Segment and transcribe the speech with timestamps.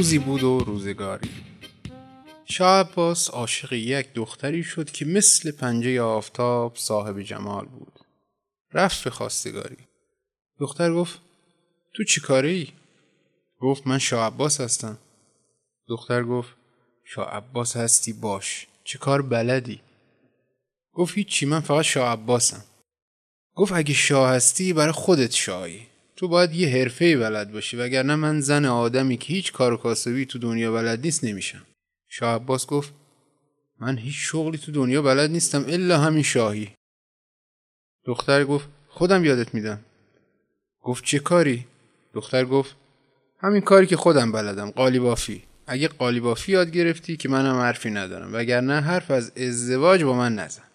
[0.00, 1.30] روزی بود و روزگاری.
[2.44, 7.92] شاه عباس عاشق یک دختری شد که مثل پنجه آفتاب صاحب جمال بود.
[8.72, 9.76] رفت به خواستگاری.
[10.58, 11.20] دختر گفت
[11.94, 12.68] تو چی ای؟
[13.58, 14.98] گفت من شاه عباس هستم.
[15.88, 16.54] دختر گفت
[17.04, 18.66] شاه عباس هستی؟ باش.
[18.84, 19.80] چه کار بلدی؟
[20.92, 22.64] گفت هیچی من فقط شاه عباسم.
[23.54, 25.86] گفت اگه شاه هستی برای خودت شاهی.
[26.20, 30.26] تو باید یه حرفه بلد باشی وگرنه من زن آدمی که هیچ کار و کاسبی
[30.26, 31.62] تو دنیا بلد نیست نمیشم.
[32.08, 32.92] شاه عباس گفت
[33.78, 36.70] من هیچ شغلی تو دنیا بلد نیستم الا همین شاهی.
[38.04, 39.80] دختر گفت خودم یادت میدم.
[40.82, 41.66] گفت چه کاری؟
[42.14, 42.76] دختر گفت
[43.38, 45.42] همین کاری که خودم بلدم قالیبافی.
[45.66, 50.69] اگه قالیبافی یاد گرفتی که منم حرفی ندارم وگرنه حرف از ازدواج با من نزن.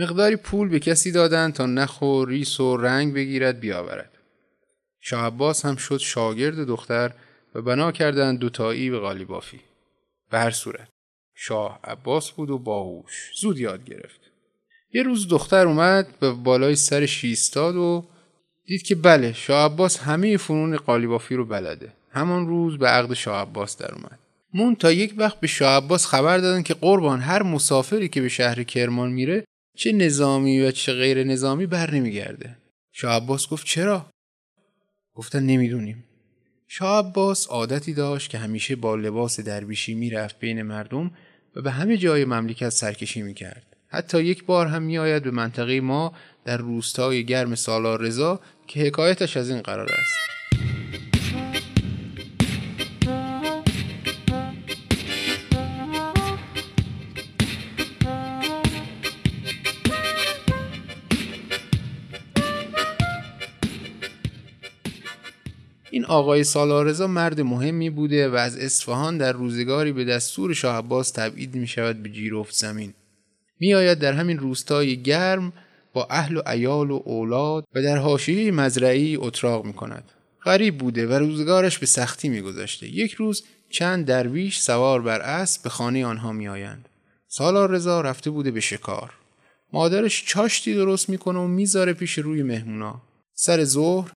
[0.00, 4.10] مقداری پول به کسی دادن تا نخ و ریس و رنگ بگیرد بیاورد.
[5.00, 7.12] شاه عباس هم شد شاگرد دختر
[7.54, 9.60] و بنا کردن دوتایی به قالیبافی
[10.30, 10.88] به هر صورت
[11.34, 13.30] شاه عباس بود و باهوش.
[13.40, 14.20] زود یاد گرفت.
[14.94, 18.04] یه روز دختر اومد به بالای سرش ایستاد و
[18.66, 21.92] دید که بله شاه عباس همه فنون قالیبافی رو بلده.
[22.10, 24.18] همان روز به عقد شاه عباس در اومد.
[24.54, 28.28] مون تا یک وقت به شاه عباس خبر دادن که قربان هر مسافری که به
[28.28, 29.44] شهر کرمان میره
[29.80, 32.56] چه نظامی و چه غیر نظامی بر نمیگرده.
[32.92, 34.10] شاه عباس گفت چرا؟
[35.14, 36.04] گفتن نمی‌دونیم.
[36.68, 41.10] شاه عباس عادتی داشت که همیشه با لباس درویشی می‌رفت بین مردم
[41.56, 43.76] و به همه جای مملکت سرکشی می‌کرد.
[43.88, 46.12] حتی یک بار هم میآید به منطقه ما
[46.44, 50.39] در روستای گرم سالار رضا که حکایتش از این قرار است.
[65.90, 71.10] این آقای سالارزا مرد مهمی بوده و از اصفهان در روزگاری به دستور شاه عباس
[71.10, 72.94] تبعید می شود به جیرفت زمین.
[73.60, 75.52] می آید در همین روستای گرم
[75.92, 80.04] با اهل و ایال و اولاد و در حاشیه مزرعی اتراق می کند.
[80.44, 82.88] غریب بوده و روزگارش به سختی می گذشته.
[82.88, 86.88] یک روز چند درویش سوار بر اسب به خانه آنها می آیند.
[87.28, 89.12] سالار رضا رفته بوده به شکار.
[89.72, 93.02] مادرش چاشتی درست می‌کنه و می‌ذاره پیش روی مهمونا.
[93.34, 94.12] سر ظهر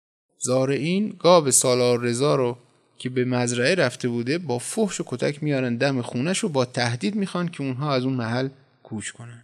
[0.44, 2.57] زارعین گاو سالار رضا رو
[2.97, 7.16] که به مزرعه رفته بوده با فحش و کتک میارن دم خونش و با تهدید
[7.16, 8.50] می‌خوان که اونها از اون محل
[8.84, 9.44] کوچ کنن.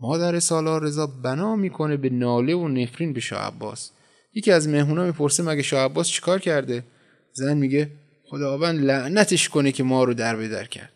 [0.00, 3.90] مادر سالار رضا بنا می‌کنه به ناله و نفرین به شاه عباس.
[4.34, 6.84] یکی از مهمونا می‌پرسه مگه شاه عباس چیکار کرده؟
[7.32, 7.90] زن میگه
[8.24, 10.90] خداوند لعنتش کنه که ما رو در بدر کرد.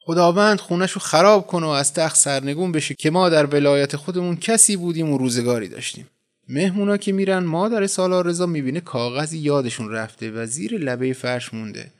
[0.00, 4.36] خداوند خونش رو خراب کنه و از تخت سرنگون بشه که ما در ولایت خودمون
[4.36, 6.06] کسی بودیم و روزگاری داشتیم.
[6.52, 11.90] مهمونا که میرن مادر سالار رضا می‌بینه کاغذی یادشون رفته و زیر لبه فرش مونده.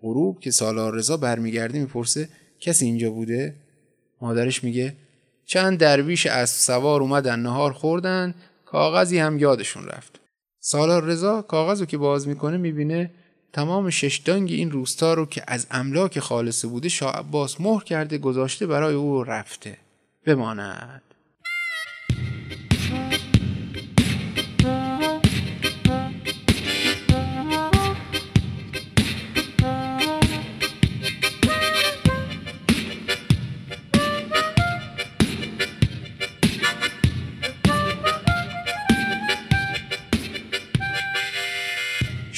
[0.00, 2.28] غروب که سالار رضا برمیگرده می‌پرسه
[2.60, 3.54] کسی اینجا بوده؟
[4.20, 4.96] مادرش میگه
[5.46, 10.20] چند درویش از سوار اومدن نهار خوردن کاغذی هم یادشون رفت.
[10.60, 13.10] سالار رضا کاغذ که باز می‌کنه می‌بینه
[13.52, 18.66] تمام ششدانگ این روستا رو که از املاک خالصه بوده شاه عباس مهر کرده گذاشته
[18.66, 19.76] برای او رفته.
[20.26, 21.02] بماند.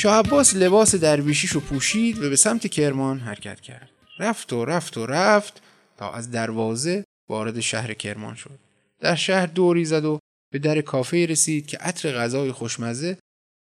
[0.04, 3.90] شاه عباس لباس درویشیشو پوشید و به سمت کرمان حرکت کرد.
[4.18, 5.62] رفت و رفت و رفت
[5.98, 8.58] تا از دروازه وارد شهر کرمان شد.
[9.00, 10.18] در شهر دوری زد و
[10.52, 13.18] به در کافه رسید که عطر غذای خوشمزه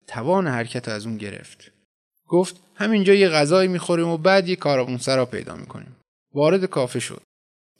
[0.06, 1.72] توان حرکت از اون گرفت.
[2.28, 5.96] گفت همینجا یه غذایی می‌خوریم و بعد یه کاروانسرا پیدا می‌کنیم.
[6.34, 7.22] وارد کافه شد.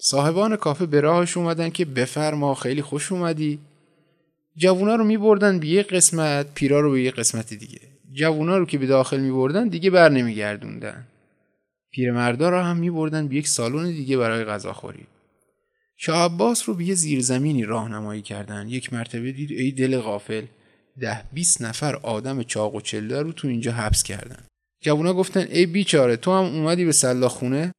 [0.00, 3.58] صاحبان کافه به راهش اومدن که بفرما خیلی خوش اومدی.
[4.56, 7.91] جوونا رو میبردن به یه قسمت پیرا رو به یه قسمت دیگه.
[8.12, 11.06] جوونا رو که به داخل می بردن دیگه بر نمیگردوندن.
[11.92, 15.06] پیرمردا را هم می بردن به یک سالن دیگه برای غذاخوری.
[15.96, 18.68] شاه عباس رو به یه زیرزمینی راهنمایی کردن.
[18.68, 20.44] یک مرتبه دید ای دل غافل
[21.00, 24.44] ده بیست نفر آدم چاق و چله رو تو اینجا حبس کردن.
[24.80, 27.72] جوونا گفتن ای بیچاره تو هم اومدی به سلاخونه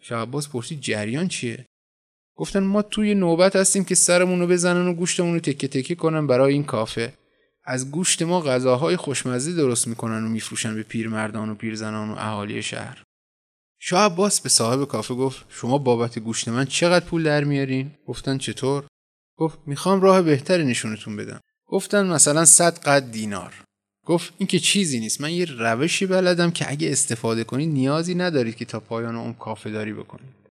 [0.00, 1.66] شاه عباس پرسید جریان چیه؟
[2.36, 6.26] گفتن ما توی نوبت هستیم که سرمون رو بزنن و گوشتمون رو تکه تکه کنن
[6.26, 7.12] برای این کافه.
[7.66, 12.62] از گوشت ما غذاهای خوشمزه درست می‌کنن و میفروشن به پیرمردان و پیرزنان و اهالی
[12.62, 13.02] شهر.
[13.80, 18.38] شاه عباس به صاحب کافه گفت شما بابت گوشت من چقدر پول در میارین؟ گفتن
[18.38, 18.84] چطور؟
[19.38, 21.40] گفت می‌خوام راه بهتری نشونتون بدم.
[21.66, 23.54] گفتن مثلا صد قد دینار.
[24.06, 28.56] گفت این که چیزی نیست من یه روشی بلدم که اگه استفاده کنید نیازی ندارید
[28.56, 30.45] که تا پایان اون کافه داری بکنید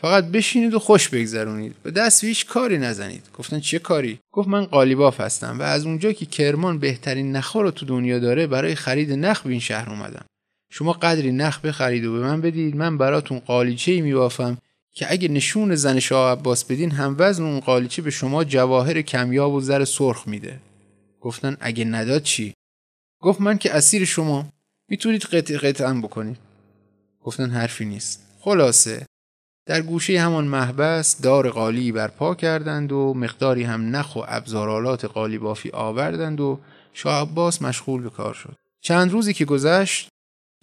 [0.00, 1.74] فقط بشینید و خوش بگذرونید.
[1.82, 3.28] به دست هیچ کاری نزنید.
[3.34, 7.70] گفتن چه کاری؟ گفت من قالیباف هستم و از اونجا که کرمان بهترین نخ رو
[7.70, 10.24] تو دنیا داره برای خرید نخ به این شهر اومدم.
[10.70, 14.58] شما قدری نخ بخرید و به من بدید من براتون قالیچه ای میبافم
[14.92, 19.52] که اگه نشون زن شاه عباس بدین هم وزن اون قالیچه به شما جواهر کمیاب
[19.52, 20.60] و زر سرخ میده.
[21.20, 22.54] گفتن اگه نداد چی؟
[23.20, 24.48] گفت من که اسیر شما.
[24.88, 26.36] می‌تونید قطع قطعا بکنید.
[27.20, 28.26] گفتن حرفی نیست.
[28.40, 29.06] خلاصه.
[29.66, 35.38] در گوشه همان محبس دار قالی برپا کردند و مقداری هم نخ و ابزارالات قالی
[35.38, 36.58] بافی آوردند و
[36.92, 38.54] شاه عباس مشغول به کار شد.
[38.80, 40.08] چند روزی که گذشت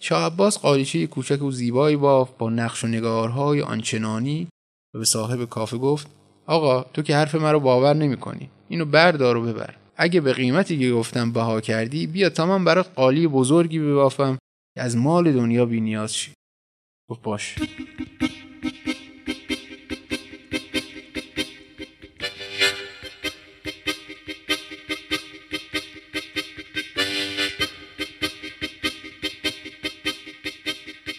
[0.02, 4.48] شاه عباس قالیچه کوچک و زیبایی باف با نقش و نگارهای آنچنانی
[4.94, 6.06] و به صاحب کافه گفت
[6.46, 8.50] آقا تو که حرف مرا باور نمی کنی.
[8.68, 9.74] اینو بردار و ببر.
[9.96, 14.38] اگه به قیمتی که گفتم بها کردی بیا تا من برات قالی بزرگی ببافم
[14.74, 16.32] که از مال دنیا بی نیاز شی.
[17.10, 17.56] گفت باش.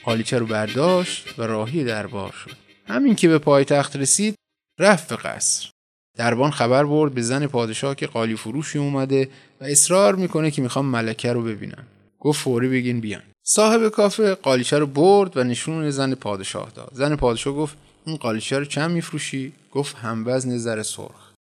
[0.05, 2.55] قالیچه رو برداشت و راهی دربار شد.
[2.87, 4.35] همین که به پایتخت رسید
[4.79, 5.69] رفت به قصر.
[6.17, 9.29] دربان خبر برد به زن پادشاه که قالی فروشی اومده
[9.61, 11.83] و اصرار می‌کنه که می‌خوام ملکه رو ببینن.
[12.19, 13.21] گفت فوری بگین بیان.
[13.43, 16.91] صاحب کافه قالیچه رو برد و نشون زن پادشاه داد.
[16.93, 21.31] زن پادشاه گفت این قالیچه رو چند میفروشی؟ گفت هم وزن زر سرخ.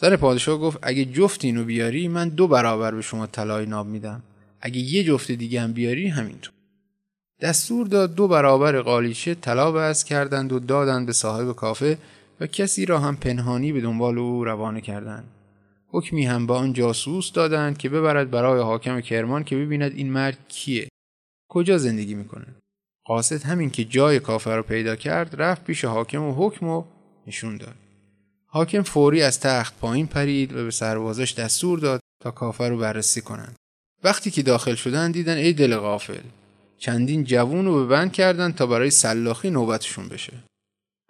[0.00, 4.22] زن پادشاه گفت اگه جفت اینو بیاری من دو برابر به شما طلای ناب میدم.
[4.60, 6.52] اگه یه جفت دیگه هم بیاری همینطور.
[7.40, 11.98] دستور داد دو برابر قالیچه طلا بس کردند و دادند به صاحب کافه
[12.40, 15.24] و کسی را هم پنهانی به دنبال او روانه کردند.
[15.88, 20.38] حکمی هم به آن جاسوس دادند که ببرد برای حاکم کرمان که ببیند این مرد
[20.48, 20.88] کیه.
[21.48, 22.46] کجا زندگی می‌کنه
[23.04, 26.84] قاصد همین که جای کافه را پیدا کرد رفت پیش حاکم و حکم و
[27.26, 27.74] نشون داد.
[28.46, 33.20] حاکم فوری از تخت پایین پرید و به سربازش دستور داد تا کافه رو بررسی
[33.20, 33.56] کنند.
[34.04, 36.22] وقتی که داخل شدن دیدن ای دل غافل!
[36.80, 40.32] چندین جوون رو به بند کردن تا برای سلاخی نوبتشون بشه.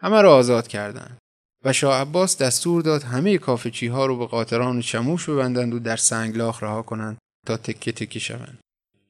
[0.00, 1.18] همه را آزاد کردند
[1.64, 5.96] و شاه عباس دستور داد همه کافچی ها رو به قاطران چموش ببندند و در
[5.96, 8.58] سنگلاخ رها کنند تا تکه تکه شوند.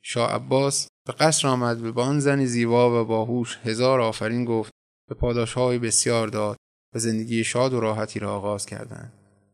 [0.02, 4.70] شاه عباس به قصر آمد به با آن زن زیبا و باهوش هزار آفرین گفت
[5.08, 6.56] به پاداش های بسیار داد
[6.94, 9.12] و زندگی شاد و راحتی را آغاز کردند.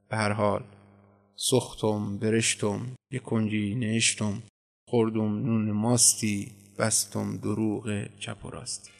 [0.09, 0.64] به هر حال
[1.37, 4.43] سختم برشتم یک کنجی نشتم
[4.88, 8.90] خوردم نون ماستی بستم دروغ چپ و راست.